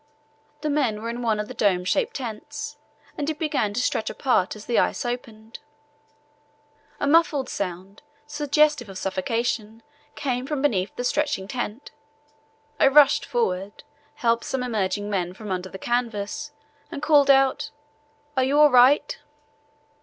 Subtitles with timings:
[0.61, 2.77] The men were in one of the dome shaped tents,
[3.19, 5.59] and it began to stretch apart as the ice opened.
[6.99, 9.83] A muffled sound, suggestive of suffocation,
[10.15, 11.91] came from beneath the stretching tent.
[12.79, 13.83] I rushed forward,
[14.15, 16.51] helped some emerging men from under the canvas,
[16.91, 17.69] and called out,
[18.35, 19.19] "Are you all right?"